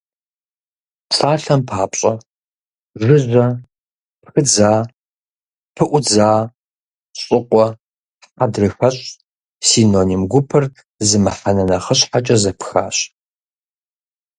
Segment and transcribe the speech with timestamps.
[1.09, 2.13] Псалъэм папщӏэ,
[3.03, 3.47] жыжьэ,
[4.21, 4.71] пхыдза,
[5.75, 6.31] пыӀудза,
[7.21, 7.65] щӀыкъуэ,
[8.37, 9.05] хьэдрыхэщӀ–
[9.67, 10.63] синоним гупыр
[11.07, 12.97] зы мыхьэнэ нэхъыщхьэкӀэ зэпхащ.